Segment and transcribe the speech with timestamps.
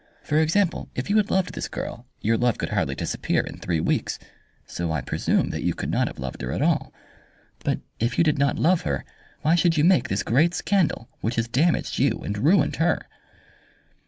[0.23, 3.79] For example, if you had loved this girl your love could hardly disappear in three
[3.79, 4.17] weeks,
[4.65, 6.91] so I presume that you could not have loved her at all.
[7.63, 9.05] But if you did not love her
[9.43, 13.05] why should you make this great scandal which has damaged you and ruined her?"